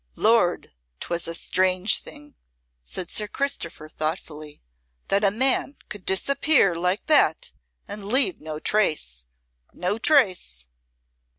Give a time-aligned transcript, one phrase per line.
[0.15, 2.33] "Lord, 'twas a strange thing,"
[2.81, 4.63] said Sir Christopher, thoughtfully,
[5.09, 7.51] "that a man could disappear like that
[7.87, 9.27] and leave no trace
[9.73, 10.65] no trace."